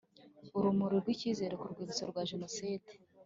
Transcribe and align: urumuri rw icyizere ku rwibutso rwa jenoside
urumuri 0.57 0.95
rw 1.01 1.07
icyizere 1.15 1.53
ku 1.59 1.65
rwibutso 1.71 2.03
rwa 2.11 2.21
jenoside 2.29 2.89